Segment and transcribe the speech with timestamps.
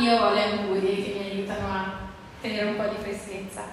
[0.00, 1.92] io ho le angurie che mi aiutano a
[2.40, 3.64] tenere un po' di freschezza.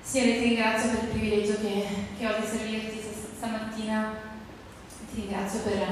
[0.00, 1.86] Signore, ti ringrazio per il privilegio che,
[2.18, 3.00] che ho di servirti
[3.36, 4.14] stamattina,
[5.08, 5.86] ti ringrazio per,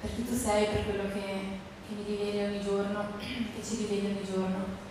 [0.00, 4.06] per chi tu sei, per quello che, che mi riveli ogni giorno, che ci riveli
[4.06, 4.88] ogni giorno.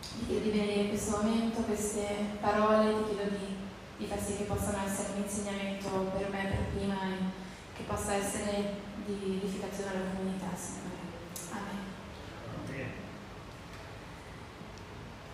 [0.00, 2.06] Ti chiedo di venire in questo momento, queste
[2.40, 3.56] parole, ti chiedo di,
[3.98, 8.14] di far sì che possano essere un insegnamento per me per prima e che possa
[8.14, 10.96] essere di edificazione alla comunità, Signore.
[11.52, 12.90] Amen.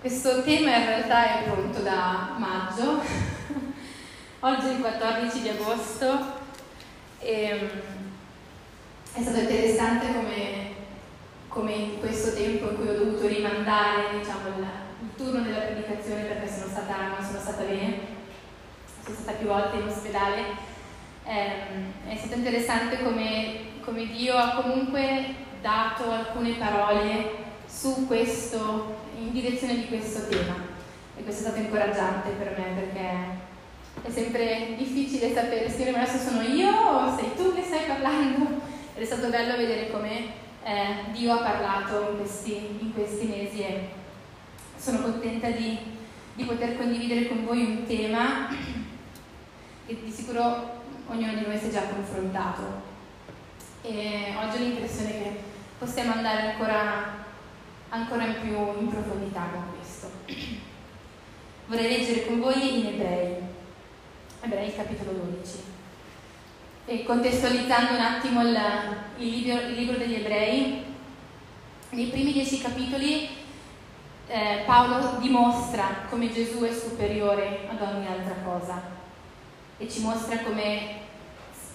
[0.00, 3.02] Questo tema in realtà è pronto da maggio,
[4.41, 6.42] oggi è il 14 di agosto
[7.19, 7.70] e
[9.12, 10.72] è stato interessante come
[11.55, 14.66] come in questo tempo in cui ho dovuto rimandare diciamo, il,
[15.02, 17.98] il, turno della predicazione perché sono stata, non sono stata bene,
[19.05, 20.72] sono stata più volte in ospedale.
[21.27, 29.33] Eh, è stato interessante come, come Dio ha comunque dato alcune parole su questo, in
[29.33, 30.55] direzione di questo tema.
[31.17, 33.42] E questo è stato incoraggiante per me perché
[34.02, 38.61] è sempre difficile sapere, ma adesso sono io o sei tu che stai parlando?
[38.95, 43.61] Ed è stato bello vedere come eh, Dio ha parlato in questi, in questi, mesi
[43.62, 43.89] e
[44.77, 45.78] sono contenta di,
[46.34, 48.48] di poter condividere con voi un tema
[49.86, 50.73] che di sicuro
[51.06, 52.92] ognuno di noi si è già confrontato.
[53.83, 55.41] E oggi ho l'impressione che
[55.78, 57.24] possiamo andare ancora,
[57.91, 60.11] ancora più in profondità con questo.
[61.66, 63.36] Vorrei leggere con voi in Ebrei,
[64.41, 65.72] Ebrei capitolo 12
[66.86, 68.58] e contestualizzando un attimo il,
[69.16, 70.84] il, libro, il libro, degli ebrei,
[71.91, 73.28] nei primi dieci capitoli
[74.27, 78.94] eh, Paolo dimostra come Gesù è superiore ad ogni altra cosa
[79.78, 81.00] e ci mostra come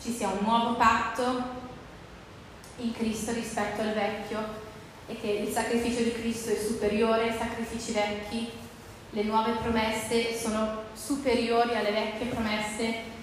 [0.01, 1.57] ci sia un nuovo patto
[2.77, 4.67] in Cristo rispetto al vecchio
[5.07, 8.49] e che il sacrificio di Cristo è superiore ai sacrifici vecchi,
[9.11, 13.17] le nuove promesse sono superiori alle vecchie promesse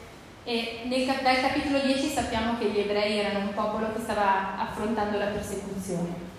[0.44, 5.16] e nel, dal capitolo 10 sappiamo che gli ebrei erano un popolo che stava affrontando
[5.16, 6.34] la persecuzione.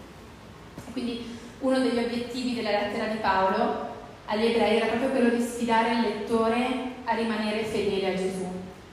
[0.92, 5.94] Quindi uno degli obiettivi della lettera di Paolo agli ebrei era proprio quello di sfidare
[5.94, 8.46] il lettore a rimanere fedele a Gesù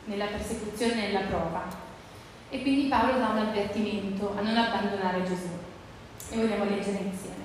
[0.04, 1.64] nella persecuzione e nella prova.
[2.48, 5.50] E quindi Paolo dà un avvertimento a non abbandonare Gesù.
[6.30, 7.42] E vogliamo leggere insieme.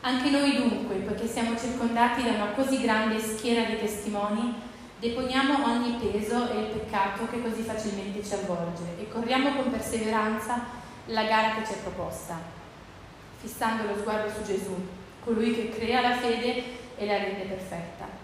[0.00, 4.66] Anche noi dunque, poiché siamo circondati da una così grande schiera di testimoni,
[5.00, 10.60] Deponiamo ogni peso e il peccato che così facilmente ci avvolge e corriamo con perseveranza
[11.06, 12.36] la gara che ci è proposta,
[13.36, 14.74] fissando lo sguardo su Gesù,
[15.22, 16.64] colui che crea la fede
[16.96, 18.17] e la rende perfetta.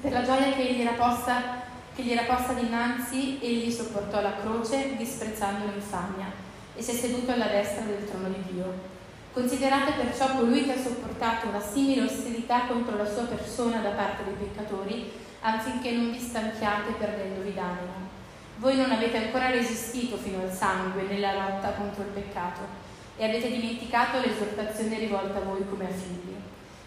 [0.00, 1.62] Per la gioia che gli era posta,
[1.94, 6.26] che gli era posta dinanzi, egli sopportò la croce disprezzando l'infamia
[6.74, 8.90] e si è seduto alla destra del trono di Dio.
[9.32, 14.24] Considerate perciò colui che ha sopportato una simile ostilità contro la sua persona da parte
[14.24, 15.10] dei peccatori,
[15.40, 18.10] affinché non vi stanchiate perdendovi d'animo.
[18.58, 22.60] Voi non avete ancora resistito fino al sangue nella lotta contro il peccato
[23.16, 26.34] e avete dimenticato l'esortazione rivolta a voi come a figli.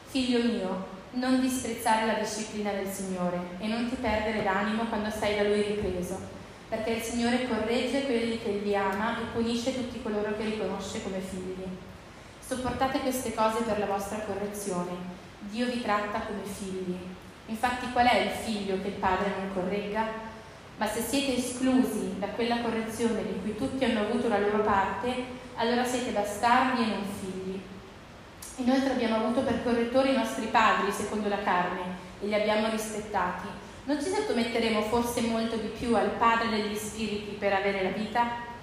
[0.08, 5.36] Figlio mio, non disprezzare la disciplina del Signore e non ti perdere d'animo quando sei
[5.36, 6.18] da Lui ripreso,
[6.70, 11.20] perché il Signore corregge quelli che Egli ama e punisce tutti coloro che riconosce come
[11.20, 11.66] figli.
[12.40, 15.24] Sopportate queste cose per la vostra correzione.
[15.40, 16.98] Dio vi tratta come figli
[17.48, 20.08] Infatti qual è il figlio che il padre non corregga?
[20.78, 25.14] Ma se siete esclusi da quella correzione di cui tutti hanno avuto la loro parte,
[25.56, 27.45] allora siete bastardi e non figli.
[28.58, 31.82] Inoltre abbiamo avuto per correttori i nostri padri secondo la carne
[32.22, 33.48] e li abbiamo rispettati.
[33.86, 38.54] Non ci sottometteremo forse molto di più al Padre degli Spiriti per avere la vita?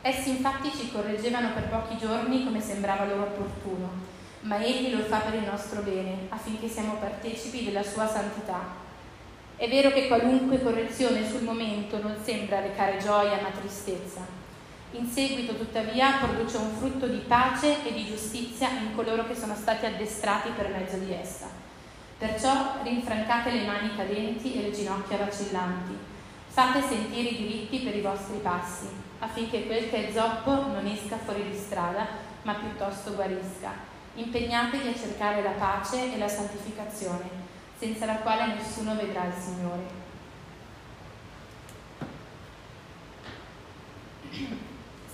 [0.00, 4.12] Essi infatti ci correggevano per pochi giorni come sembrava loro opportuno
[4.42, 8.80] ma Egli lo fa per il nostro bene, affinché siamo partecipi della sua santità.
[9.54, 14.41] È vero che qualunque correzione sul momento non sembra recare gioia ma tristezza.
[14.92, 19.54] In seguito, tuttavia, produce un frutto di pace e di giustizia in coloro che sono
[19.54, 21.46] stati addestrati per mezzo di essa.
[22.18, 25.96] Perciò rinfrancate le mani cadenti e le ginocchia vacillanti.
[26.48, 28.86] Fate sentieri diritti per i vostri passi,
[29.18, 32.06] affinché quel che è zoppo non esca fuori di strada,
[32.42, 37.28] ma piuttosto guarisca impegnatevi a cercare la pace e la santificazione,
[37.78, 40.00] senza la quale nessuno vedrà il Signore.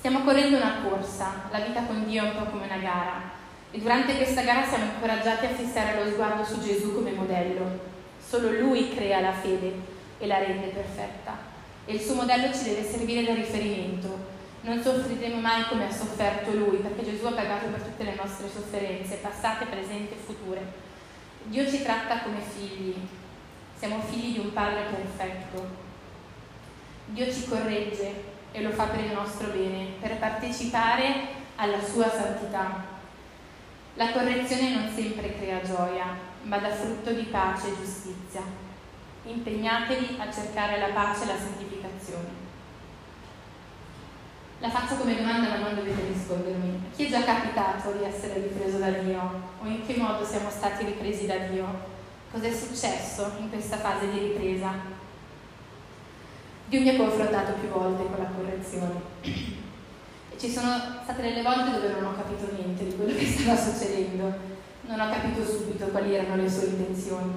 [0.08, 3.30] Stiamo correndo una corsa, la vita con Dio è un po' come una gara
[3.70, 7.78] e durante questa gara siamo incoraggiati a fissare lo sguardo su Gesù come modello.
[8.18, 9.70] Solo Lui crea la fede
[10.16, 11.36] e la rende perfetta.
[11.84, 14.18] e il suo modello ci deve servire da riferimento.
[14.62, 18.48] Non soffriremo mai come ha sofferto lui, perché Gesù ha pagato per tutte le nostre
[18.48, 20.62] sofferenze, passate, presenti e future.
[21.42, 22.94] Dio ci tratta come figli,
[23.76, 25.66] siamo figli di un Padre perfetto.
[27.04, 32.84] Dio ci corregge e lo fa per il nostro bene, per partecipare alla sua santità.
[33.94, 36.06] La correzione non sempre crea gioia,
[36.42, 38.42] ma dà frutto di pace e giustizia.
[39.24, 42.46] Impegnatevi a cercare la pace e la santificazione.
[44.60, 46.90] La faccio come domanda ma non dovete rispondermi.
[46.94, 49.20] Chi è già capitato di essere ripreso da Dio?
[49.62, 51.66] O in che modo siamo stati ripresi da Dio?
[52.30, 54.97] Cos'è successo in questa fase di ripresa?
[56.68, 59.00] Dio mi ha confrontato più volte con la correzione.
[59.22, 63.56] E ci sono state delle volte dove non ho capito niente di quello che stava
[63.56, 64.32] succedendo,
[64.82, 67.32] non ho capito subito quali erano le sue intenzioni.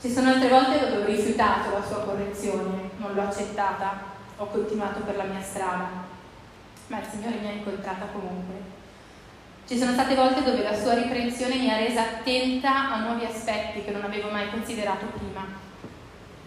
[0.00, 5.00] Ci sono altre volte dove ho rifiutato la sua correzione, non l'ho accettata ho continuato
[5.00, 5.88] per la mia strada,
[6.88, 8.82] ma il Signore mi ha incontrata comunque.
[9.66, 13.82] Ci sono state volte dove la sua riprensione mi ha resa attenta a nuovi aspetti
[13.82, 15.46] che non avevo mai considerato prima,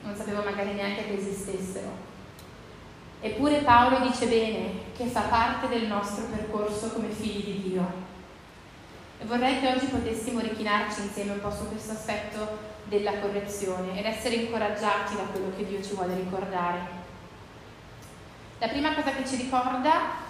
[0.03, 2.05] non sapevo magari neanche che esistessero.
[3.19, 8.05] Eppure Paolo dice bene che fa parte del nostro percorso come figli di Dio.
[9.19, 14.05] E vorrei che oggi potessimo richinarci insieme un po' su questo aspetto della correzione ed
[14.05, 17.05] essere incoraggiati da quello che Dio ci vuole ricordare.
[18.59, 20.25] La prima cosa che ci ricorda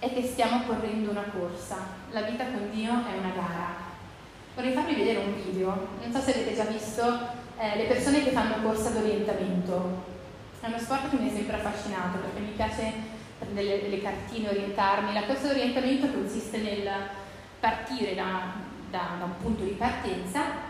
[0.00, 1.76] è che stiamo correndo una corsa.
[2.10, 3.88] La vita con Dio è una gara.
[4.54, 7.02] Vorrei farvi vedere un video, non so se avete già visto
[7.60, 10.08] eh, le persone che fanno corsa d'orientamento.
[10.60, 12.92] È uno sport che mi è sempre affascinato perché mi piace
[13.38, 15.12] prendere le cartine, orientarmi.
[15.12, 16.90] La corsa d'orientamento consiste nel
[17.60, 18.52] partire da,
[18.88, 20.68] da, da un punto di partenza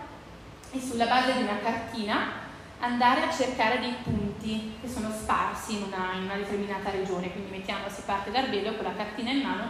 [0.72, 2.48] e sulla base di una cartina
[2.80, 7.50] andare a cercare dei punti che sono sparsi in una, in una determinata regione, quindi
[7.50, 9.64] mettiamo, si parte da Arbedo con la cartina in mano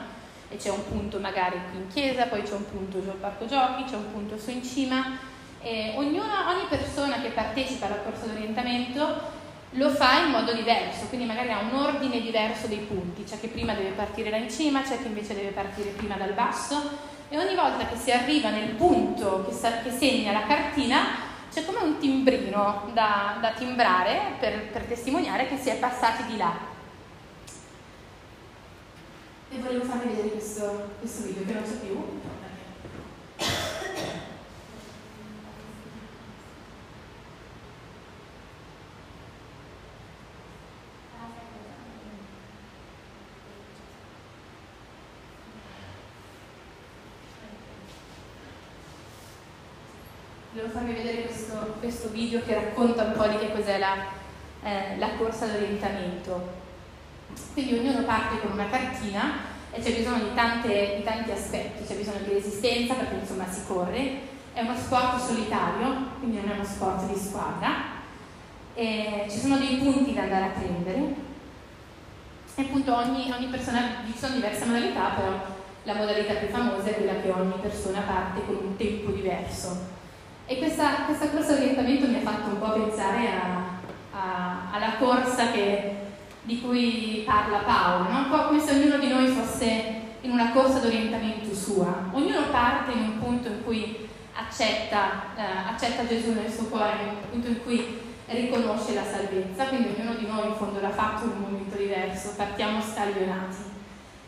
[0.49, 3.84] e c'è un punto magari qui in chiesa, poi c'è un punto al parco giochi,
[3.84, 5.29] c'è un punto su in cima.
[5.62, 9.38] E ognuna, ogni persona che partecipa alla corsa d'orientamento
[9.74, 13.46] lo fa in modo diverso, quindi magari ha un ordine diverso dei punti, c'è chi
[13.46, 17.38] prima deve partire da in cima, c'è chi invece deve partire prima dal basso e
[17.38, 21.78] ogni volta che si arriva nel punto che, sa, che segna la cartina c'è come
[21.78, 26.52] un timbrino da, da timbrare per, per, testimoniare che si è passati di là.
[29.52, 32.20] E volevo farvi vedere questo, questo video che non c'è più.
[50.60, 53.94] Volevo farvi vedere questo, questo, video che racconta un po' di che cos'è la,
[54.62, 56.52] eh, la corsa d'orientamento.
[57.54, 59.38] Quindi ognuno parte con una cartina
[59.70, 63.62] e c'è bisogno di, tante, di, tanti aspetti, c'è bisogno di resistenza perché insomma si
[63.66, 64.18] corre,
[64.52, 67.70] è uno sport solitario, quindi non è uno sport di squadra,
[68.74, 71.14] e ci sono dei punti da andare a prendere
[72.54, 75.32] e appunto ogni, ogni persona, ci sono diverse modalità, però
[75.84, 80.00] la modalità più famosa è quella che ogni persona parte con un tempo diverso.
[80.50, 83.78] E questa, questa corsa orientamento mi ha fatto un po' pensare a,
[84.11, 85.95] a, alla corsa che,
[86.42, 88.19] di cui parla Paolo, no?
[88.19, 92.11] un po' come se ognuno di noi fosse in una corsa d'orientamento sua.
[92.11, 97.09] Ognuno parte in un punto in cui accetta, eh, accetta Gesù nel suo cuore, in
[97.11, 101.26] un punto in cui riconosce la salvezza, quindi ognuno di noi in fondo l'ha fatto
[101.26, 103.62] in un momento diverso, partiamo scaglionati.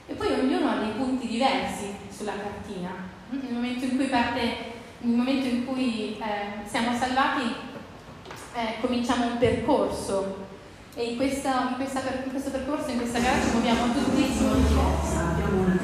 [0.06, 2.90] E poi ognuno ha dei punti diversi sulla cartina.
[3.30, 7.54] Nel momento in cui parte nel momento in cui eh, siamo salvati
[8.54, 10.50] eh, cominciamo un percorso
[10.94, 14.46] e in, questa, in, questa, in, questo percorso, in questa gara ci muoviamo tutti in
[14.46, 15.81] modo diverso.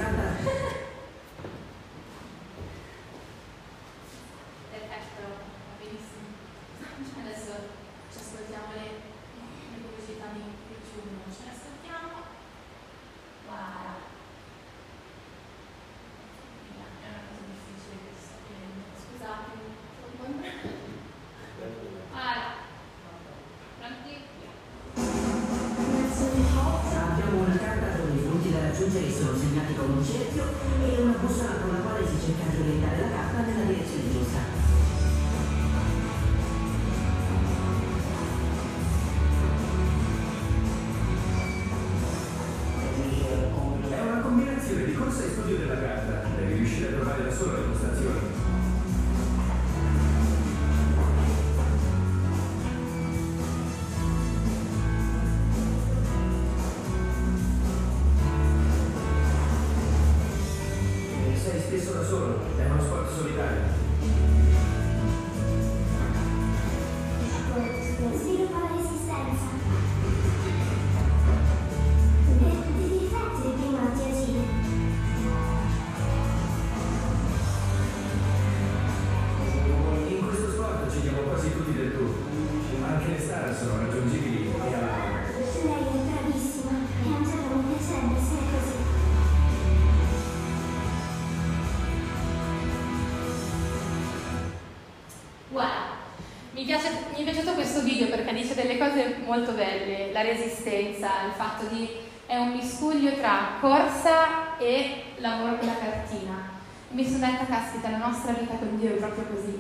[96.69, 101.33] Piace- mi è piaciuto questo video perché dice delle cose molto belle, la resistenza, il
[101.35, 101.89] fatto di...
[102.27, 106.57] è un miscuglio tra corsa e lavoro con la cartina.
[106.91, 109.59] Mi sono detta, caspita, la nostra vita con Dio è proprio così.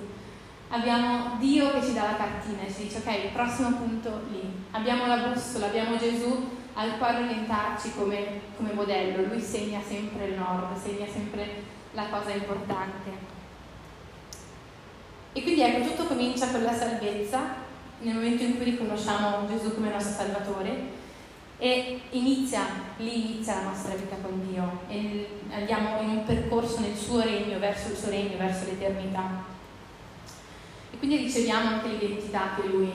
[0.68, 4.42] Abbiamo Dio che ci dà la cartina e ci dice, ok, il prossimo punto lì.
[4.72, 9.26] Abbiamo la bussola, abbiamo Gesù al quale orientarci come, come modello.
[9.26, 11.62] Lui segna sempre il nord, segna sempre
[11.92, 13.36] la cosa importante.
[15.38, 17.38] E quindi ecco, tutto comincia con la salvezza,
[18.00, 20.90] nel momento in cui riconosciamo Gesù come nostro Salvatore
[21.58, 22.66] e inizia,
[22.96, 27.60] lì inizia la nostra vita con Dio e andiamo in un percorso nel suo regno,
[27.60, 29.44] verso il suo regno, verso l'eternità.
[30.90, 32.90] E quindi riceviamo anche l'identità che Lui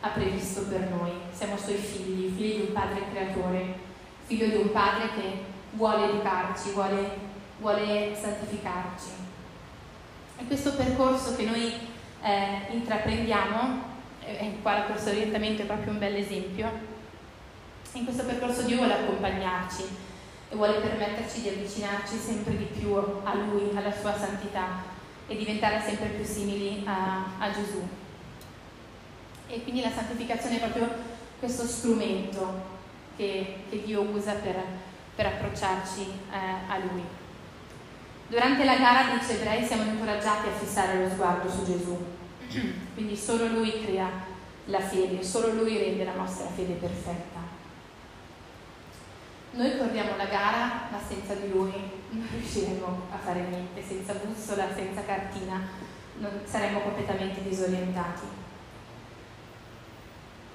[0.00, 1.12] ha previsto per noi.
[1.32, 3.74] Siamo Suoi figli, figli di un Padre creatore,
[4.26, 7.08] figlio di un Padre che vuole educarci, vuole,
[7.58, 9.35] vuole santificarci.
[10.38, 11.72] E questo percorso che noi
[12.22, 16.70] eh, intraprendiamo, e qua questo orientamento è proprio un bel esempio,
[17.92, 19.82] in questo percorso Dio vuole accompagnarci
[20.50, 24.82] e vuole permetterci di avvicinarci sempre di più a Lui, alla Sua santità
[25.26, 27.82] e diventare sempre più simili a, a Gesù.
[29.48, 30.88] E quindi la santificazione è proprio
[31.38, 32.74] questo strumento
[33.16, 34.56] che, che Dio usa per,
[35.14, 37.02] per approcciarci eh, a Lui.
[38.28, 41.96] Durante la gara, dice Ebrei, siamo incoraggiati a fissare lo sguardo su Gesù.
[42.94, 44.10] Quindi solo Lui crea
[44.64, 47.38] la fede, solo Lui rende la nostra fede perfetta.
[49.52, 51.72] Noi corriamo la gara, ma senza di Lui
[52.10, 55.62] non riusciremo a fare niente, senza bussola, senza cartina,
[56.18, 58.26] non, saremmo completamente disorientati.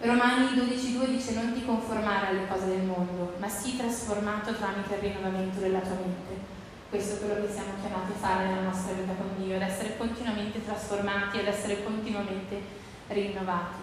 [0.02, 5.02] Romani 12.2 dice non ti conformare alle cose del mondo, ma sii trasformato tramite il
[5.02, 6.51] rinnovamento della tua mente.
[6.92, 9.96] Questo è quello che siamo chiamati a fare nella nostra vita con Dio, ad essere
[9.96, 12.62] continuamente trasformati, ad essere continuamente
[13.08, 13.80] rinnovati.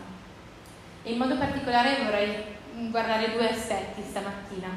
[1.04, 2.44] E in modo particolare vorrei
[2.90, 4.68] guardare due aspetti stamattina.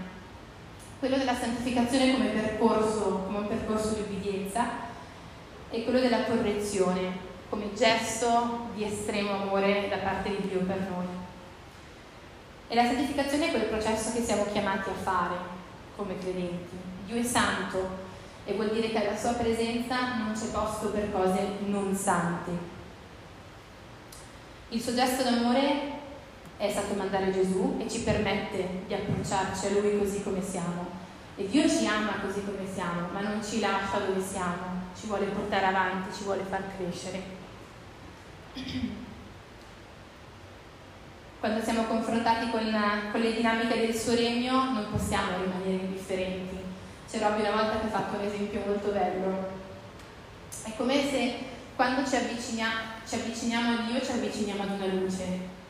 [1.00, 4.66] Quello della santificazione come percorso, come un percorso di ubbidienza
[5.70, 11.06] e quello della correzione come gesto di estremo amore da parte di Dio per noi.
[12.70, 15.36] E la santificazione è quel processo che siamo chiamati a fare
[15.98, 16.78] come credenti.
[17.06, 18.11] Dio è santo
[18.46, 22.52] e vuol dire che alla sua presenza non c'è posto per cose non sante.
[24.70, 26.00] Il suo gesto d'amore
[26.58, 31.00] è stato mandare Gesù e ci permette di approcciarci a Lui così come siamo.
[31.36, 35.26] E Dio ci ama così come siamo, ma non ci lascia dove siamo, ci vuole
[35.26, 37.40] portare avanti, ci vuole far crescere.
[41.40, 42.62] Quando siamo confrontati con,
[43.12, 46.61] con le dinamiche del suo regno non possiamo rimanere indifferenti.
[47.12, 49.50] C'è Robby una volta che ha fatto un esempio molto bello.
[50.64, 51.34] È come se
[51.76, 52.70] quando ci, avvicina,
[53.06, 55.24] ci avviciniamo a Dio ci avviciniamo ad una luce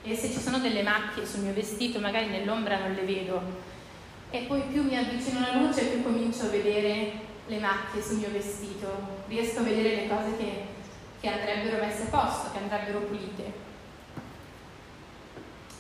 [0.04, 3.42] e se ci sono delle macchie sul mio vestito magari nell'ombra non le vedo
[4.30, 7.12] e poi più mi avvicino alla luce più comincio a vedere
[7.48, 8.88] le macchie sul mio vestito,
[9.28, 10.66] riesco a vedere le cose che,
[11.20, 13.52] che andrebbero messe a posto, che andrebbero pulite.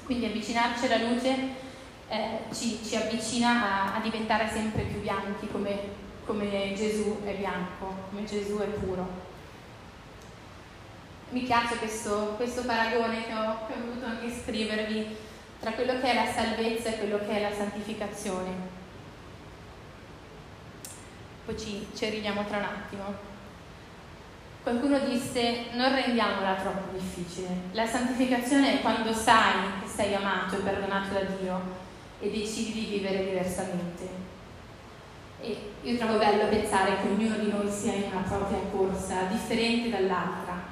[0.05, 1.69] Quindi avvicinarci alla luce
[2.11, 5.79] eh, ci, ci, avvicina a, a, diventare sempre più bianchi come,
[6.25, 9.29] come Gesù è bianco, come Gesù è puro.
[11.29, 15.15] Mi piace questo, questo paragone che ho, che ho voluto anche scrivervi
[15.61, 18.79] tra quello che è la salvezza e quello che è la santificazione.
[21.45, 23.29] Poi ci, ci arriviamo tra un attimo.
[24.63, 27.47] Qualcuno disse non rendiamola troppo difficile.
[27.71, 31.89] La santificazione è quando sai che sei amato e perdonato da Dio
[32.21, 34.29] e decidi di vivere diversamente.
[35.41, 39.89] E io trovo bello pensare che ognuno di noi sia in una propria corsa differente
[39.89, 40.69] dall'altra.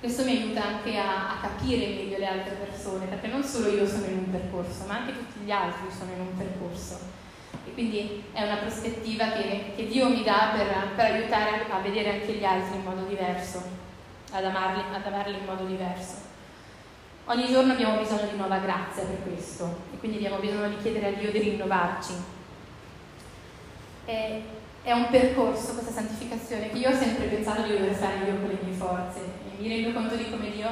[0.00, 3.86] Questo mi aiuta anche a, a capire meglio le altre persone, perché non solo io
[3.86, 6.98] sono in un percorso, ma anche tutti gli altri sono in un percorso.
[7.66, 12.12] E quindi è una prospettiva che, che Dio mi dà per, per, aiutare a vedere
[12.12, 13.62] anche gli altri in modo diverso,
[14.32, 16.29] ad amarli, ad amarli in modo diverso.
[17.30, 21.06] Ogni giorno abbiamo bisogno di nuova grazia per questo e quindi abbiamo bisogno di chiedere
[21.06, 22.12] a Dio di rinnovarci.
[24.04, 24.42] E
[24.82, 28.48] è un percorso questa santificazione che io ho sempre pensato di dover fare io con
[28.48, 30.70] le mie forze e mi rendo conto di come Dio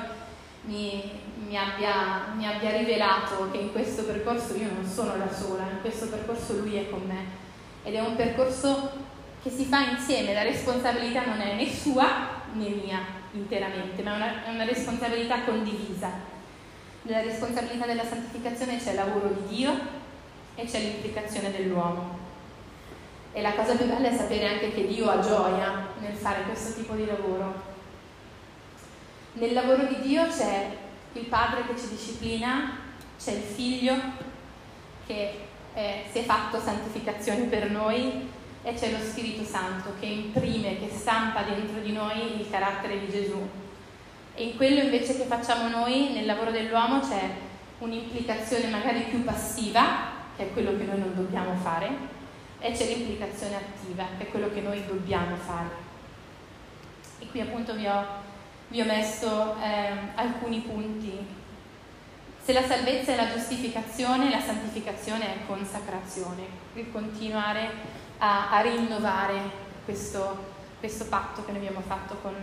[0.62, 1.00] mi,
[1.46, 5.80] mi, abbia, mi abbia rivelato che in questo percorso io non sono da sola, in
[5.80, 7.24] questo percorso Lui è con me
[7.84, 8.90] ed è un percorso
[9.44, 12.98] che si fa insieme, la responsabilità non è né sua né mia
[13.30, 16.37] interamente, ma è una, è una responsabilità condivisa.
[17.08, 19.74] Nella responsabilità della santificazione c'è il lavoro di Dio
[20.54, 22.18] e c'è l'implicazione dell'uomo.
[23.32, 26.78] E la cosa più bella è sapere anche che Dio ha gioia nel fare questo
[26.78, 27.62] tipo di lavoro.
[29.32, 30.68] Nel lavoro di Dio c'è
[31.14, 32.76] il Padre che ci disciplina,
[33.18, 33.94] c'è il Figlio
[35.06, 35.32] che
[35.72, 38.28] eh, si è fatto santificazione per noi
[38.62, 43.10] e c'è lo Spirito Santo che imprime, che stampa dentro di noi il carattere di
[43.10, 43.67] Gesù.
[44.38, 47.28] E in quello invece che facciamo noi, nel lavoro dell'uomo, c'è
[47.78, 49.82] un'implicazione magari più passiva,
[50.36, 51.90] che è quello che noi non dobbiamo fare,
[52.60, 55.68] e c'è l'implicazione attiva, che è quello che noi dobbiamo fare.
[57.18, 58.06] E qui appunto vi ho,
[58.68, 61.18] vi ho messo eh, alcuni punti.
[62.40, 67.68] Se la salvezza è la giustificazione, la santificazione è consacrazione, il continuare
[68.18, 69.40] a, a rinnovare
[69.84, 70.44] questo,
[70.78, 72.36] questo, patto che noi abbiamo fatto con,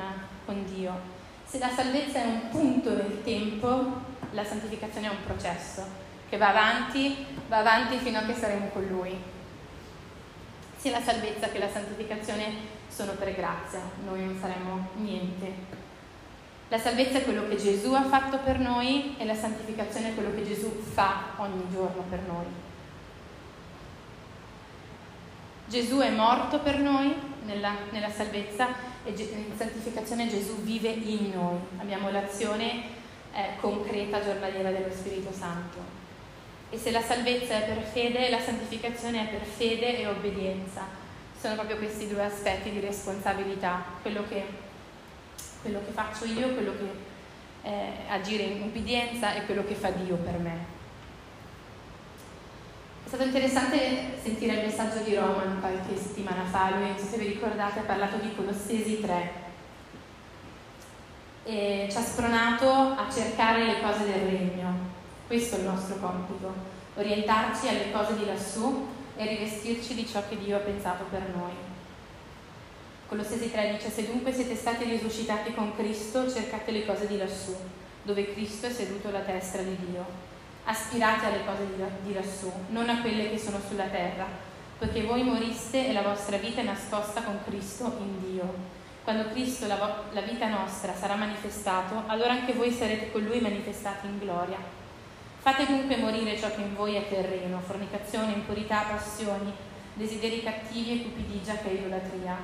[0.46, 1.15] con Dio.
[1.46, 5.84] Se la salvezza è un punto nel tempo, la santificazione è un processo
[6.28, 9.34] che va avanti, va avanti fino a che saremo con Lui
[10.86, 12.54] sia la salvezza che la santificazione
[12.88, 15.52] sono per grazia, noi non saremo niente.
[16.68, 20.36] La salvezza è quello che Gesù ha fatto per noi e la santificazione è quello
[20.36, 22.46] che Gesù fa ogni giorno per noi.
[25.68, 27.14] Gesù è morto per noi
[27.46, 28.68] nella, nella salvezza
[29.04, 31.58] e in santificazione Gesù vive in noi.
[31.78, 32.84] Abbiamo l'azione
[33.34, 36.04] eh, concreta giornaliera dello Spirito Santo.
[36.70, 40.84] E se la salvezza è per fede, la santificazione è per fede e obbedienza.
[41.40, 44.44] Sono proprio questi due aspetti di responsabilità, quello che,
[45.62, 50.16] quello che faccio io, quello che eh, agire in obbedienza e quello che fa Dio
[50.18, 50.75] per me.
[53.16, 57.28] Stato interessante sentire il messaggio di Roman qualche settimana fa, lui, non so se vi
[57.28, 59.32] ricordate, ha parlato di Colossesi 3
[61.46, 64.74] e ci ha spronato a cercare le cose del regno
[65.28, 66.54] questo è il nostro compito,
[66.96, 71.54] orientarci alle cose di lassù e rivestirci di ciò che Dio ha pensato per noi.
[73.08, 77.56] Colossesi 3 dice, se dunque siete stati risuscitati con Cristo, cercate le cose di lassù,
[78.04, 80.34] dove Cristo è seduto alla destra di Dio.
[80.66, 81.68] Aspirate alle cose
[82.04, 84.26] di lassù, non a quelle che sono sulla terra,
[84.78, 88.54] poiché voi moriste e la vostra vita è nascosta con Cristo in Dio.
[89.04, 94.08] Quando Cristo, la, la vita nostra, sarà manifestato, allora anche voi sarete con Lui manifestati
[94.08, 94.58] in gloria.
[95.38, 99.54] Fate dunque morire ciò che in voi è terreno, fornicazione, impurità, passioni,
[99.94, 102.36] desideri cattivi e cupidigia che è idolatria.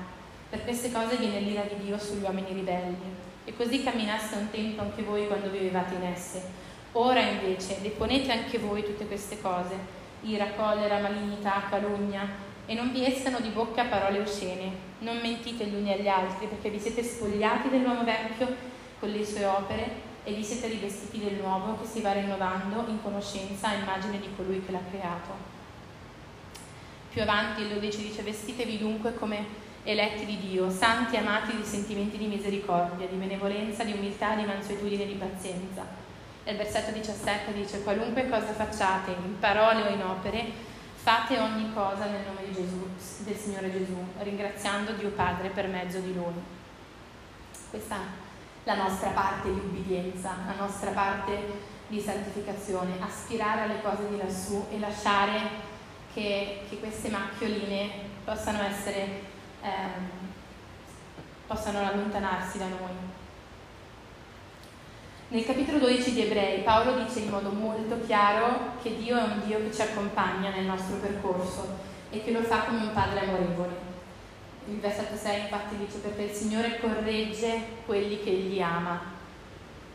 [0.48, 3.30] Per queste cose viene l'ira di Dio sugli uomini ribelli.
[3.46, 6.70] E così camminaste un tempo anche voi quando vivevate in esse.
[6.94, 9.76] Ora invece deponete anche voi tutte queste cose,
[10.24, 12.28] ira, collera, malignità, calunnia,
[12.66, 14.90] e non vi escano di bocca parole oscene.
[15.00, 18.48] Non mentite gli uni agli altri, perché vi siete spogliati dell'uomo vecchio
[19.00, 23.02] con le sue opere e vi siete rivestiti del nuovo che si va rinnovando in
[23.02, 25.50] conoscenza a immagine di colui che l'ha creato.
[27.12, 32.18] Più avanti il 12 dice vestitevi dunque come eletti di Dio, santi amati di sentimenti
[32.18, 36.01] di misericordia, di benevolenza, di umiltà, di mansuetudine di pazienza.
[36.44, 40.52] Il versetto 17 dice qualunque cosa facciate in parole o in opere,
[40.96, 42.88] fate ogni cosa nel nome di Gesù,
[43.24, 46.34] del Signore Gesù, ringraziando Dio Padre per mezzo di Lui.
[47.70, 48.30] Questa
[48.64, 54.66] la nostra parte di ubbidienza, la nostra parte di santificazione, aspirare alle cose di lassù
[54.70, 55.40] e lasciare
[56.14, 57.90] che, che queste macchioline
[58.24, 59.22] possano essere,
[59.62, 60.10] ehm,
[61.48, 63.20] possano allontanarsi da noi.
[65.32, 69.42] Nel capitolo 12 di Ebrei Paolo dice in modo molto chiaro che Dio è un
[69.46, 71.68] Dio che ci accompagna nel nostro percorso
[72.10, 73.92] e che lo fa come un padre amorevole
[74.68, 79.20] il versetto 6 infatti dice perché il Signore corregge quelli che Egli ama.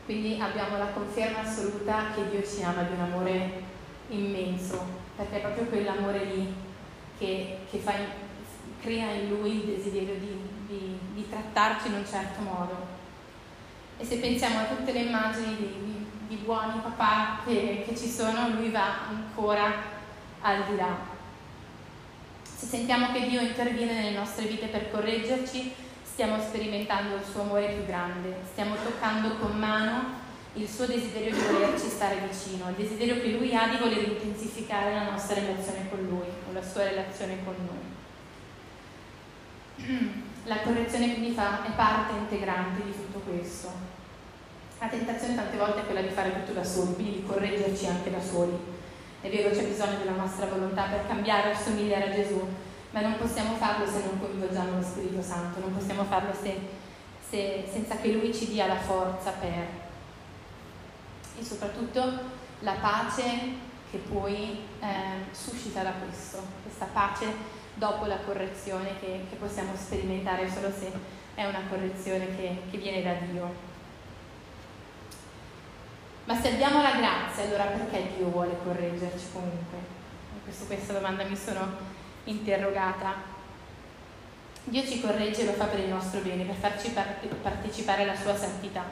[0.04, 3.62] Quindi abbiamo la conferma assoluta che Dio ci ama di un amore
[4.08, 4.80] immenso,
[5.16, 6.54] perché è proprio quell'amore lì
[7.18, 7.92] che, che fa,
[8.80, 12.95] crea in lui il desiderio di, di, di, trattarci in un certo modo.
[13.98, 18.50] E se pensiamo a tutte le immagini di, di buoni papà che, che ci sono,
[18.50, 19.94] lui va ancora
[20.40, 21.14] al di là
[22.56, 27.74] se sentiamo che Dio interviene nelle nostre vite per correggerci, stiamo sperimentando il suo amore
[27.74, 33.20] più grande, stiamo toccando con mano il suo desiderio di volerci stare vicino, il desiderio
[33.20, 37.44] che lui ha di voler intensificare la nostra relazione con lui, o la sua relazione
[37.44, 37.54] con
[39.76, 40.24] noi.
[40.46, 43.68] La correzione quindi fa, è parte integrante di tutto questo.
[44.78, 48.12] La tentazione tante volte è quella di fare tutto da soli, quindi di correggerci anche
[48.12, 48.56] da soli.
[49.20, 52.40] È vero c'è bisogno della nostra volontà per cambiare assomigliare a Gesù,
[52.92, 56.56] ma non possiamo farlo se non coinvolgiamo lo Spirito Santo, non possiamo farlo se,
[57.28, 59.66] se, senza che Lui ci dia la forza per.
[61.38, 62.00] E soprattutto
[62.60, 69.36] la pace che poi eh, suscita da questo, questa pace dopo la correzione che, che,
[69.36, 70.90] possiamo sperimentare solo se
[71.34, 73.74] è una correzione che, che viene da Dio.
[76.24, 79.94] Ma se abbiamo la grazia, allora perché Dio vuole correggerci comunque?
[80.50, 81.76] Su questa domanda mi sono
[82.24, 83.34] interrogata.
[84.64, 86.92] Dio ci corregge e lo fa per il nostro bene, per farci
[87.42, 88.84] partecipare alla sua santità.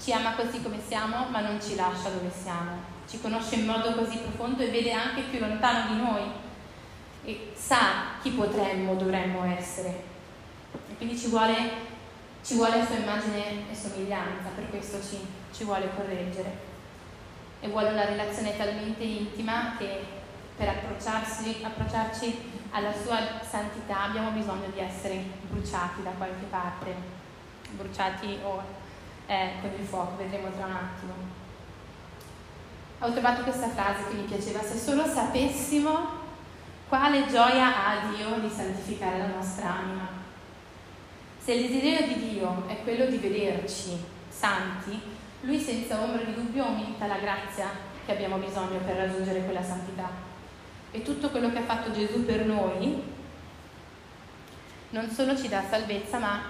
[0.00, 2.90] Ci ama così come siamo, ma non ci lascia dove siamo.
[3.08, 6.50] Ci conosce in modo così profondo e vede anche più lontano di noi
[7.24, 10.02] e sa chi potremmo, dovremmo essere.
[10.90, 11.54] E quindi ci vuole,
[12.42, 15.18] ci vuole sua immagine e somiglianza, per questo ci,
[15.52, 16.70] ci vuole correggere.
[17.60, 20.20] E vuole una relazione talmente intima che
[20.56, 26.94] per approcciarci, approcciarci alla sua santità abbiamo bisogno di essere bruciati da qualche parte,
[27.70, 28.62] bruciati o
[29.26, 31.12] eh, con il fuoco, vedremo tra un attimo.
[32.98, 36.21] Ho trovato questa frase che mi piaceva, se solo sapessimo
[36.92, 40.06] quale gioia ha Dio di santificare la nostra anima.
[41.38, 43.96] Se il desiderio di Dio è quello di vederci
[44.28, 45.00] santi,
[45.40, 47.70] Lui senza ombra di dubbio aumenta la grazia
[48.04, 50.10] che abbiamo bisogno per raggiungere quella santità
[50.90, 53.02] e tutto quello che ha fatto Gesù per noi
[54.90, 56.42] non solo ci dà salvezza, ma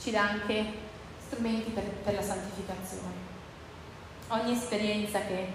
[0.00, 0.64] ci dà anche
[1.26, 3.12] strumenti per, per la santificazione.
[4.28, 5.46] Ogni esperienza che,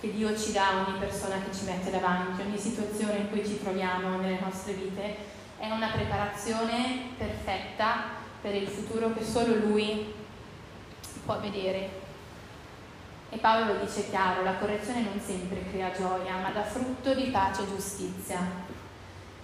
[0.00, 3.60] che Dio ci dà, ogni persona che ci mette davanti, ogni situazione in cui ci
[3.60, 5.16] troviamo nelle nostre vite,
[5.58, 10.14] è una preparazione perfetta per il futuro che solo Lui
[11.24, 12.06] può vedere
[13.30, 17.24] e Paolo lo dice chiaro, la correzione non sempre crea gioia, ma dà frutto di
[17.24, 18.38] pace e giustizia.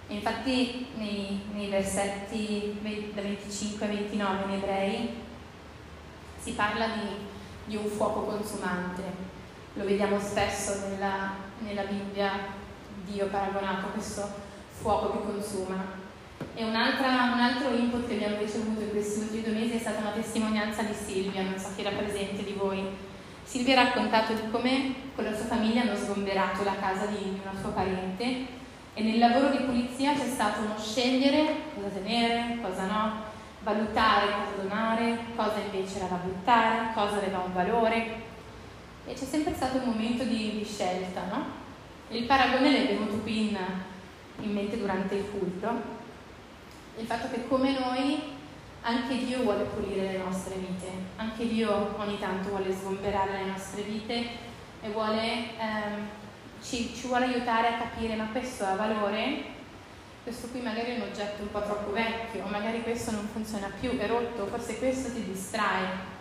[0.07, 2.79] Infatti nei, nei versetti
[3.13, 5.15] da 25 a 29 in ebrei
[6.39, 7.09] si parla di,
[7.65, 9.03] di un fuoco consumante.
[9.75, 12.31] Lo vediamo spesso nella, nella Bibbia,
[13.05, 14.27] Dio paragonato a questo
[14.71, 16.03] fuoco che consuma.
[16.53, 20.11] E un altro input che abbiamo ricevuto in questi ultimi due mesi è stata una
[20.11, 22.83] testimonianza di Silvia, non so chi era presente di voi,
[23.45, 27.53] Silvia ha raccontato di come con la sua famiglia hanno sgomberato la casa di una
[27.59, 28.23] sua parente
[28.93, 33.23] e nel lavoro di pulizia c'è stato uno scegliere cosa tenere, cosa no,
[33.61, 38.33] valutare cosa donare, cosa invece era da buttare, cosa aveva un valore.
[39.07, 41.45] E c'è sempre stato un momento di, di scelta, no?
[42.09, 43.57] Il paragone le è venuto qui in,
[44.41, 45.69] in mente durante il culto,
[46.97, 48.33] il fatto che come noi
[48.81, 53.81] anche Dio vuole pulire le nostre vite, anche Dio ogni tanto vuole sgomberare le nostre
[53.81, 54.13] vite
[54.81, 56.07] e vuole, ehm,
[56.61, 59.53] ci, ci, vuole aiutare a capire ma questo ha valore,
[60.23, 63.97] questo qui magari è un oggetto un po' troppo vecchio, magari questo non funziona più,
[63.97, 66.13] è rotto, forse questo ti distrae.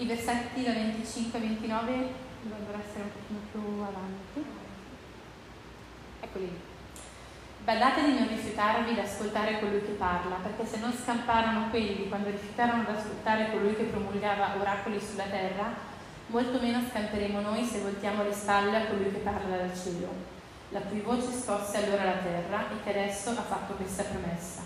[0.00, 4.44] I versetti da 25 a 29 dovrebbero essere un pochino più avanti.
[6.20, 6.60] Eccoli.
[7.64, 12.30] Badate di non rifiutarvi di ascoltare colui che parla, perché se non scamparono quelli quando
[12.30, 15.74] rifiutarono di ascoltare colui che promulgava oracoli sulla terra,
[16.26, 20.14] molto meno scamperemo noi se voltiamo le spalle a colui che parla dal cielo,
[20.68, 24.62] la cui voce scosse allora la terra e che adesso ha fatto questa promessa.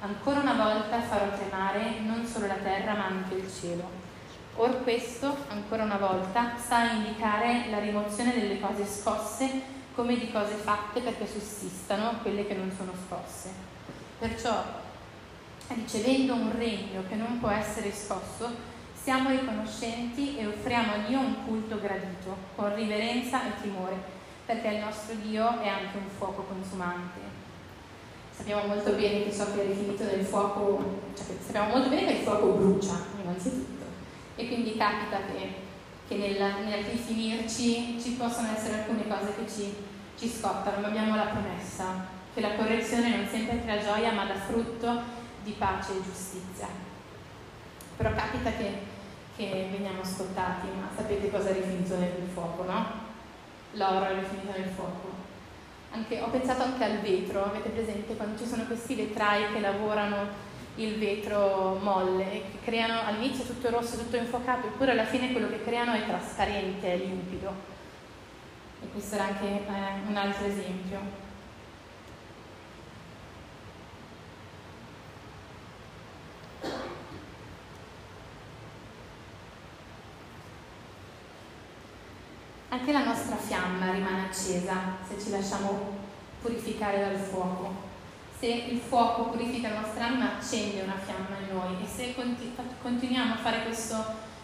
[0.00, 4.01] Ancora una volta farò tremare non solo la terra ma anche il cielo.
[4.56, 10.54] Or questo, ancora una volta, sa indicare la rimozione delle cose scosse come di cose
[10.54, 13.50] fatte perché sussistano quelle che non sono scosse.
[14.18, 14.62] Perciò,
[15.68, 18.70] ricevendo un regno che non può essere scosso,
[19.02, 23.96] siamo riconoscenti e offriamo a Dio un culto gradito, con riverenza e timore,
[24.46, 27.18] perché il nostro Dio è anche un fuoco consumante.
[28.30, 32.12] Sappiamo molto bene che ciò che è rifinito nel fuoco, cioè sappiamo molto bene che
[32.12, 33.81] il fuoco brucia, innanzitutto,
[34.36, 35.70] e quindi capita che
[36.12, 39.74] che nel, nel rifinirci ci possono essere alcune cose che ci,
[40.18, 44.34] ci scottano, ma abbiamo la promessa che la correzione non sempre crea gioia, ma dà
[44.34, 45.00] frutto
[45.42, 46.68] di pace e giustizia.
[47.96, 48.72] Però capita che,
[49.36, 52.86] che veniamo scottati, ma sapete cosa è rifinito nel fuoco, no?
[53.72, 55.10] L'oro è rifinito nel fuoco.
[55.92, 60.50] Anche, ho pensato anche al vetro, avete presente quando ci sono questi vetrai che lavorano
[60.76, 65.62] il vetro molle, che creano all'inizio tutto rosso, tutto infuocato, eppure alla fine quello che
[65.62, 67.52] creano è trasparente, è limpido.
[68.82, 71.20] E questo era anche eh, un altro esempio.
[82.68, 85.98] Anche la nostra fiamma rimane accesa se ci lasciamo
[86.40, 87.91] purificare dal fuoco.
[88.42, 92.12] Se il fuoco purifica la nostra anima, accende una fiamma in noi e se
[92.82, 93.94] continuiamo a fare questo,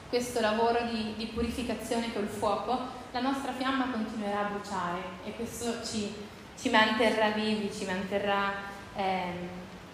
[0.08, 2.78] questo lavoro di, di, purificazione col fuoco,
[3.10, 6.14] la nostra fiamma continuerà a bruciare e questo ci,
[6.56, 8.52] ci manterrà vivi, ci manterrà
[8.94, 9.32] eh,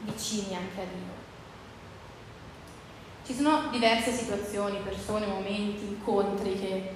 [0.01, 1.23] vicini anche a Dio.
[3.25, 6.93] Ci sono diverse situazioni, persone, momenti, incontri che,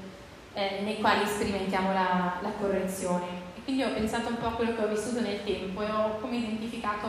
[0.52, 3.37] eh, nei quali sperimentiamo la, la, correzione.
[3.68, 6.36] Quindi ho pensato un po' a quello che ho vissuto nel tempo e ho come
[6.36, 7.06] identificato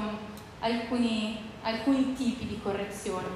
[0.59, 3.27] alcuni, alcuni tipi di correzione.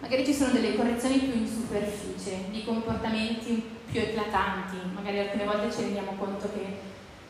[0.00, 5.70] Magari ci sono delle correzioni più in superficie, di comportamenti più eclatanti, magari alcune volte
[5.70, 6.78] ci rendiamo conto che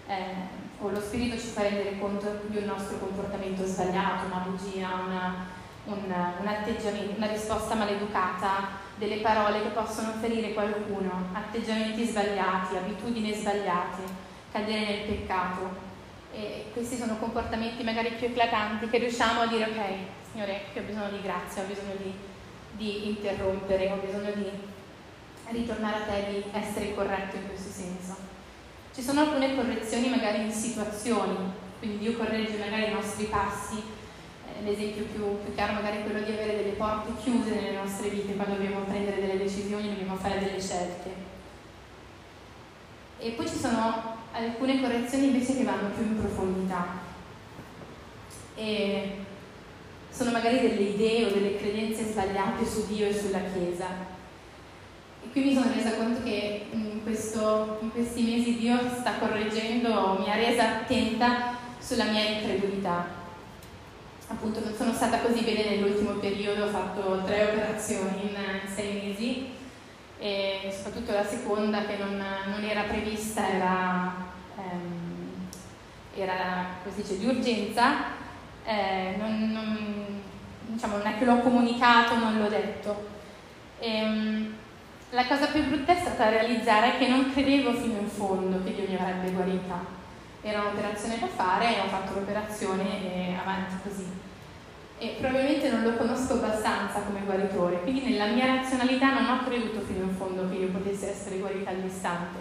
[0.06, 0.34] eh,
[0.78, 5.46] o lo spirito ci fa rendere conto di un nostro comportamento sbagliato, una bugia, una,
[5.86, 13.34] un, un atteggiamento, una risposta maleducata, delle parole che possono ferire qualcuno, atteggiamenti sbagliati, abitudini
[13.34, 14.21] sbagliate,
[14.52, 15.90] cadere nel peccato.
[16.32, 19.80] E questi sono comportamenti magari più eclatanti che riusciamo a dire ok,
[20.30, 22.14] Signore, qui ho bisogno di grazia, ho bisogno di,
[22.72, 24.48] di interrompere, ho bisogno di
[25.50, 28.16] ritornare a te, di essere corretto in questo senso.
[28.94, 31.36] Ci sono alcune correzioni magari in situazioni,
[31.78, 34.00] quindi Dio corregge magari i nostri passi
[34.64, 38.34] l'esempio più, più chiaro magari è quello di avere delle porte chiuse nelle nostre vite
[38.34, 41.30] quando dobbiamo prendere delle decisioni, dobbiamo fare delle scelte.
[43.18, 47.00] E poi ci sono alcune correzioni invece che vanno più in profondità.
[48.54, 49.16] E
[50.10, 53.86] sono magari delle idee o delle credenze sbagliate su Dio e sulla Chiesa.
[55.24, 60.18] E qui mi sono resa conto che in, questo, in questi mesi Dio sta correggendo,
[60.18, 63.20] mi ha resa attenta sulla mia incredulità
[64.32, 68.36] appunto non sono stata così bene nell'ultimo periodo, ho fatto tre operazioni in,
[68.74, 69.46] sei mesi
[70.22, 74.14] e soprattutto la seconda che non, non era prevista era,
[74.56, 75.48] ehm,
[76.14, 78.04] era dice, di urgenza,
[78.64, 80.22] eh, non, non,
[80.66, 83.08] diciamo, non è che l'ho comunicato, non l'ho detto.
[83.80, 84.54] E, ehm,
[85.10, 88.88] la cosa più brutta è stata realizzare che non credevo fino in fondo che Dio
[88.88, 90.00] mi avrebbe guarita
[90.42, 94.06] era un'operazione da fare, ho fatto l'operazione e avanti così.
[95.02, 99.80] E probabilmente non lo conosco abbastanza come guaritore, quindi nella mia razionalità non ho creduto
[99.80, 102.38] fino in fondo che io potessi essere guarita all'istante.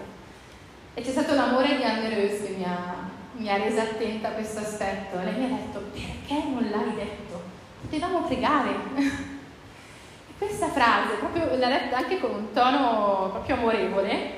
[0.94, 4.32] E c'è stato l'amore di Anne Rose che mi ha, mi ha resa attenta a
[4.34, 5.18] questo aspetto.
[5.18, 7.42] Lei mi ha detto, perché non l'hai detto?
[7.82, 9.30] Potevamo pregare.
[10.38, 14.34] questa frase, proprio l'ha detta anche con un tono proprio amorevole,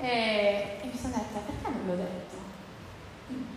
[0.00, 2.36] e, e mi sono detta, perché non l'ho detto?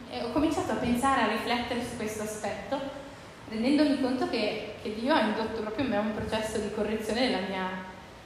[0.09, 3.03] E ho cominciato a pensare, a riflettere su questo aspetto,
[3.49, 7.47] rendendomi conto che, che Dio ha indotto proprio in me un processo di correzione della
[7.47, 7.69] mia,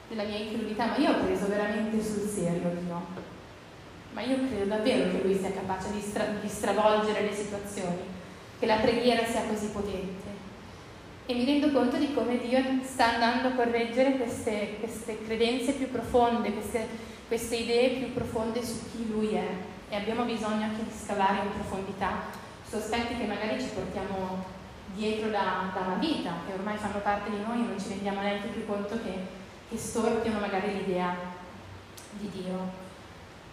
[0.08, 3.27] della mia incredulità, ma io ho preso veramente sul serio Dio.
[4.12, 8.01] Ma io credo davvero che Lui sia capace di, stra- di stravolgere le situazioni,
[8.60, 10.27] che la preghiera sia così potente.
[11.25, 15.91] E mi rendo conto di come Dio sta andando a correggere queste, queste credenze più
[15.91, 16.88] profonde, queste,
[17.27, 19.47] queste idee più profonde su chi Lui è
[19.89, 22.21] e abbiamo bisogno anche di scavare in profondità
[22.67, 24.58] su aspetti che magari ci portiamo
[24.95, 28.21] dietro da, da, una vita, che ormai fanno parte di noi e non ci rendiamo
[28.21, 29.13] neanche più conto che,
[29.69, 31.15] che storpiano magari l'idea
[32.12, 32.88] di Dio.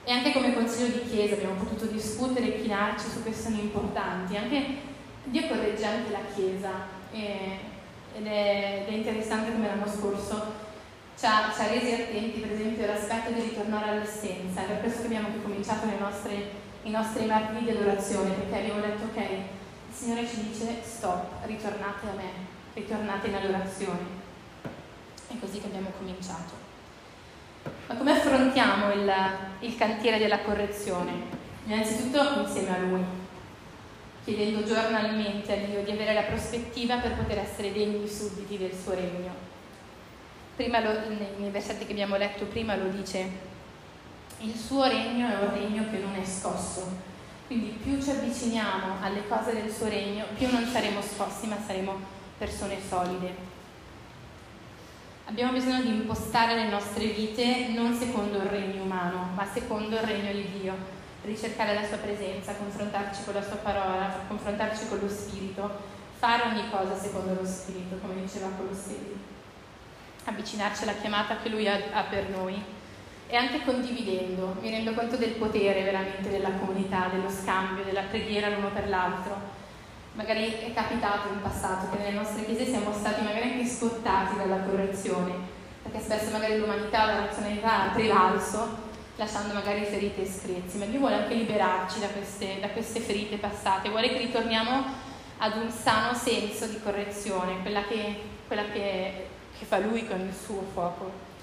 [0.04, 4.36] E anche come consiglio di chiesa abbiamo potuto discutere e chinarci su questioni importanti.
[4.36, 4.64] Anche
[5.24, 6.70] Dio corregge anche la chiesa
[7.10, 7.58] e,
[8.14, 10.64] ed, è, ed, è, interessante come l'anno scorso
[11.18, 15.00] ci ha, ci ha, resi attenti per esempio all'aspetto di ritornare all'essenza, è per questo
[15.00, 16.50] che abbiamo cominciato nostre,
[16.82, 19.24] i nostri martedì di adorazione, perché abbiamo detto ok,
[19.96, 22.30] Signore ci dice stop, ritornate a me,
[22.74, 24.24] ritornate in adorazione.
[25.28, 26.52] È così che abbiamo cominciato.
[27.86, 29.12] Ma come affrontiamo il,
[29.60, 31.12] il cantiere della correzione?
[31.64, 33.04] Innanzitutto insieme a Lui,
[34.24, 38.94] chiedendo giornalmente a Dio di avere la prospettiva per poter essere degni sudditi del suo
[38.94, 39.54] regno
[40.56, 40.90] prima lo,
[41.38, 43.28] nei versetti che abbiamo letto prima lo dice,
[44.40, 47.14] il suo regno è un regno che non è scosso.
[47.46, 51.98] Quindi più ci avviciniamo alle cose del suo regno, più non saremo scossi, ma saremo
[52.38, 53.54] persone solide.
[55.26, 60.02] Abbiamo bisogno di impostare le nostre vite non secondo il regno umano, ma secondo il
[60.02, 60.74] regno di Dio,
[61.22, 65.70] ricercare la sua presenza, confrontarci con la sua parola, confrontarci con lo Spirito,
[66.18, 69.34] fare ogni cosa secondo lo Spirito, come diceva Colossesi
[70.26, 72.60] avvicinarci alla chiamata che Lui ha, ha per noi
[73.28, 74.56] e anche condividendo.
[74.60, 79.54] Mi rendo conto del potere veramente della comunità, dello scambio, della preghiera l'uno per l'altro.
[80.12, 84.60] Magari è capitato in passato che nelle nostre chiese siamo stati magari anche scottati dalla
[84.60, 85.32] correzione,
[85.82, 88.84] perché spesso magari l'umanità, la razionalità ha prevalso
[89.16, 93.36] lasciando magari ferite e screzi, ma Dio vuole anche liberarci da queste, da queste ferite
[93.36, 94.84] passate, vuole che ritorniamo
[95.38, 99.26] ad un sano senso di correzione, quella che, quella che,
[99.58, 101.34] che fa Lui con il suo fuoco.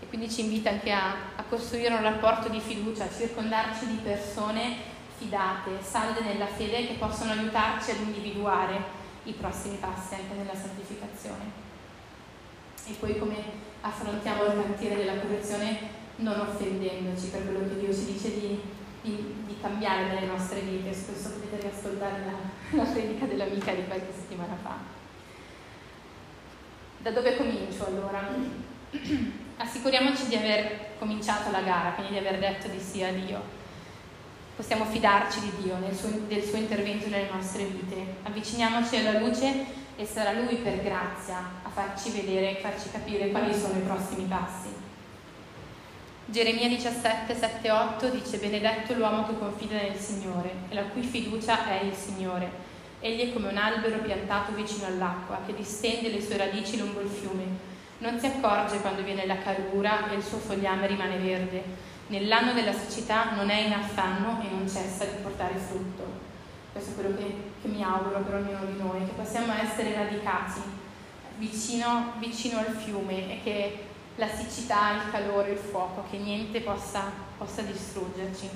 [0.00, 4.00] E quindi ci invita anche a, a costruire un rapporto di fiducia, a circondarci di
[4.02, 10.54] persone fidate, salde nella fede che possono aiutarci ad individuare i prossimi passi anche nella
[10.54, 11.68] santificazione.
[12.86, 13.36] E poi come
[13.82, 18.60] affrontiamo il cantiere della correzione non offendendoci per quello che Dio ci dice di,
[19.02, 20.92] di, di cambiare nelle nostre vite.
[20.94, 24.76] Spesso potete riascoltare la, la predica dell'amica di qualche settimana fa.
[26.98, 28.28] Da dove comincio allora?
[29.62, 33.58] Assicuriamoci di aver cominciato la gara, quindi di aver detto di sì a Dio
[34.60, 38.16] possiamo fidarci di Dio, suo, del suo intervento nelle nostre vite.
[38.24, 39.64] Avviciniamoci alla luce
[39.96, 44.24] e sarà Lui per grazia a farci vedere, a farci capire quali sono i prossimi
[44.24, 44.68] passi.
[46.26, 51.66] Geremia 17, 7, 8 dice Benedetto l'uomo che confida nel Signore e la cui fiducia
[51.66, 52.68] è il Signore.
[53.00, 57.08] Egli è come un albero piantato vicino all'acqua che distende le sue radici lungo il
[57.08, 57.68] fiume.
[58.00, 62.72] Non si accorge quando viene la calura e il suo fogliame rimane verde Nell'anno della
[62.72, 66.02] siccità non è in affanno e non cessa di portare frutto.
[66.72, 70.60] Questo è quello che, che mi auguro per ognuno di noi, che possiamo essere radicati
[71.38, 73.84] vicino, vicino al fiume e che
[74.16, 78.48] la siccità, il calore, il fuoco, che niente possa, possa distruggerci.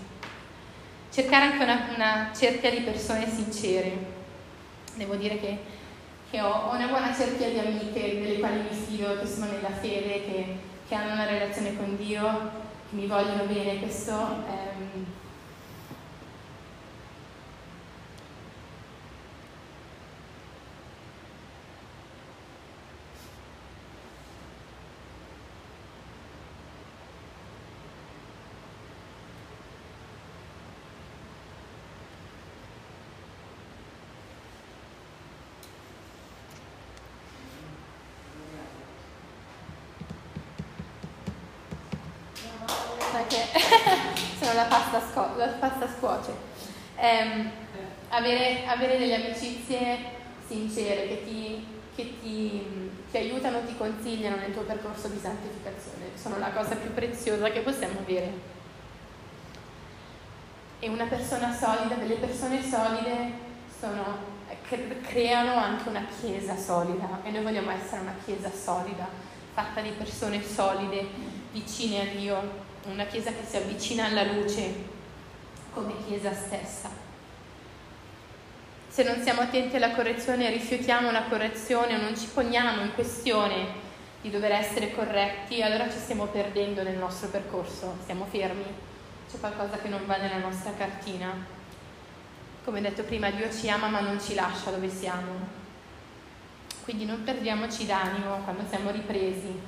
[1.12, 3.96] Cercare anche una, una, cerchia di persone sincere.
[4.96, 5.59] Devo dire che,
[6.35, 10.25] che ho, una buona cerchia di amiche delle quali mi fido, che sono nella fede,
[10.25, 10.57] che,
[10.88, 15.07] che hanno una relazione con Dio mi vogliono bene, questo ehm,
[43.14, 43.47] perché
[44.38, 46.33] se no la pasta, sco- la pasta scuoce.
[46.97, 47.51] Eh,
[48.09, 54.62] avere, avere, delle amicizie sincere che ti, che ti, ti aiutano, ti consigliano nel tuo
[54.62, 58.33] percorso di santificazione sono la cosa più preziosa che possiamo avere.
[60.79, 63.33] E una persona solida, delle persone solide
[63.79, 64.17] sono,
[65.03, 69.07] creano anche una chiesa solida e noi vogliamo essere una chiesa solida,
[69.53, 71.07] fatta di persone solide,
[71.53, 74.75] vicine a Dio, una Chiesa che si avvicina alla luce
[75.73, 76.90] come Chiesa stessa.
[78.88, 83.83] Se non siamo attenti alla correzione, rifiutiamo la correzione o non ci poniamo in questione
[84.20, 88.64] di dover essere corretti, allora ci stiamo perdendo nel nostro percorso, siamo fermi,
[89.31, 91.35] c'è qualcosa che non va nella nostra cartina.
[92.64, 95.62] Come detto prima, Dio ci ama ma non ci lascia dove siamo.
[96.85, 99.59] Quindi non perdiamoci d'animo quando siamo ripresi,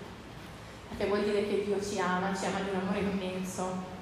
[0.96, 3.94] perché vuol dire che Dio ci ama, ci ama di un amore immenso.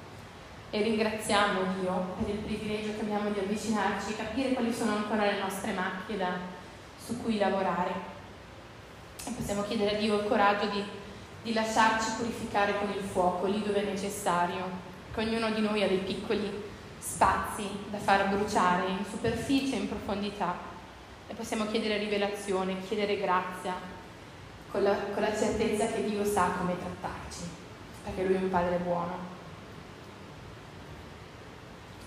[0.69, 5.39] E ringraziamo Dio per il privilegio che abbiamo di avvicinarci, capire quali sono ancora le
[5.39, 6.37] nostre macchie da,
[6.97, 8.13] su cui lavorare.
[9.25, 10.83] E possiamo chiedere a Dio il coraggio di,
[11.43, 14.63] di lasciarci purificare con il fuoco lì dove è necessario,
[15.13, 16.49] che ognuno di noi ha dei piccoli
[16.97, 20.73] spazi da far bruciare in superficie e in profondità.
[21.27, 23.94] E possiamo chiedere rivelazione, chiedere grazia,
[24.75, 27.43] con la, con la certezza che Dio sa come trattarci,
[28.03, 29.17] perché Lui è un Padre buono.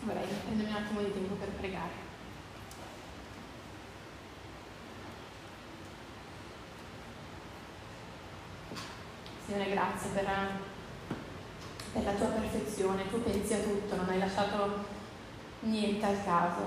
[0.03, 2.07] Vorrei prendermi un attimo di tempo per pregare.
[9.47, 10.29] Signore, grazie per,
[11.95, 13.09] per, la tua perfezione.
[13.09, 14.85] Tu pensi a tutto, non hai lasciato
[15.61, 16.61] niente al caso.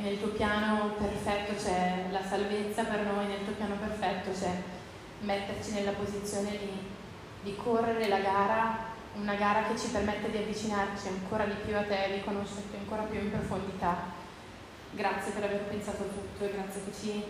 [0.00, 4.82] Nel tuo piano perfetto c'è la salvezza per noi, nel tuo piano perfetto c'è
[5.24, 6.70] metterci nella posizione di,
[7.42, 11.82] di correre la gara, una gara che ci permette di avvicinarci ancora di più a
[11.82, 14.22] te, di conoscerti ancora più in profondità.
[14.92, 17.24] Grazie per aver pensato tutto e grazie che ci,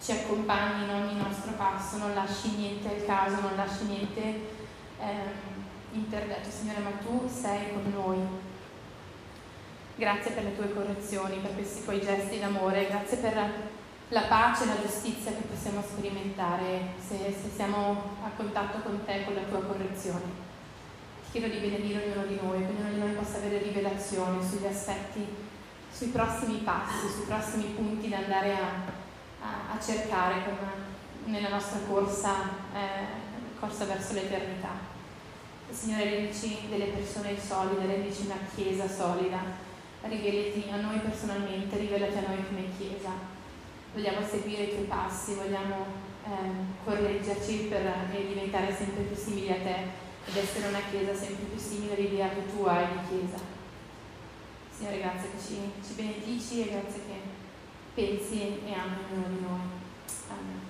[0.00, 4.20] ci accompagni in ogni nostro passo, non lasci niente al caso, non lasci niente
[5.00, 5.58] eh,
[5.92, 6.50] interdetto.
[6.50, 8.18] Signore, ma tu sei con noi.
[9.96, 13.78] Grazie per le tue correzioni, per questi tuoi gesti d'amore, grazie per
[14.10, 19.24] la pace e la giustizia che possiamo sperimentare se, se, siamo a contatto con te,
[19.24, 20.48] con la tua correzione.
[21.24, 24.66] Ti chiedo di benedire ognuno di noi, che ognuno di noi possa avere rivelazione sugli
[24.66, 25.24] aspetti,
[25.92, 28.66] sui prossimi passi, sui prossimi punti da andare a,
[29.42, 30.56] a, a cercare con,
[31.26, 32.34] nella nostra corsa,
[32.74, 34.88] eh, corsa verso l'eternità.
[35.70, 39.68] Signore, rendici delle persone solide, rendici una Chiesa solida.
[40.02, 43.38] Rivelati a noi personalmente, rivelati a noi come Chiesa.
[43.92, 45.84] Vogliamo seguire i tuoi passi, vogliamo
[46.24, 51.46] eh, correggerci per eh, diventare sempre più simili a te ed essere una Chiesa sempre
[51.46, 53.42] più simile all'idea che tu hai di Chiesa.
[54.70, 57.20] Signore, grazie che ci, ci benedici e grazie che
[57.94, 59.60] pensi e ami ognuno di noi.
[60.30, 60.69] Amen.